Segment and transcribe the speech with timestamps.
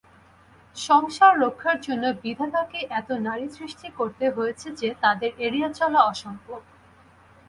[0.77, 6.59] সংসাররক্ষার জন্যে বিধাতাকে এত নারী সৃষ্টি করতে হয়েছে যে তাঁদের এড়িয়ে চলা অসম্ভব।